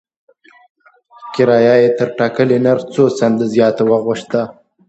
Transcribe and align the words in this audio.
کرایه 1.33 1.75
یې 1.81 1.89
تر 1.97 2.09
ټاکلي 2.17 2.57
نرخ 2.65 2.83
څو 2.93 3.03
چنده 3.17 3.45
زیاته 3.53 3.83
وغوښته. 3.89 4.41